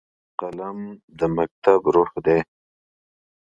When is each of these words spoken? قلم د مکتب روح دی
قلم 0.39 0.77
د 1.19 1.21
مکتب 1.35 1.81
روح 1.95 2.11
دی 2.25 2.39